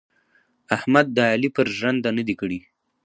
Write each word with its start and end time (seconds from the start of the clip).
احمد 0.75 1.05
د 1.13 1.17
علي 1.31 1.49
پر 1.55 1.67
ژنده 1.77 2.09
نه 2.17 2.23
دي 2.27 2.35
کړي. 2.41 2.59